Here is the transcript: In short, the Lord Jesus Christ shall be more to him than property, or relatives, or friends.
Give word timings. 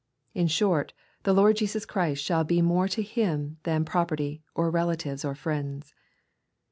In 0.33 0.47
short, 0.47 0.93
the 1.21 1.31
Lord 1.31 1.57
Jesus 1.57 1.85
Christ 1.85 2.23
shall 2.23 2.43
be 2.43 2.59
more 2.59 2.87
to 2.87 3.03
him 3.03 3.57
than 3.65 3.85
property, 3.85 4.41
or 4.55 4.71
relatives, 4.71 5.23
or 5.23 5.35
friends. 5.35 5.93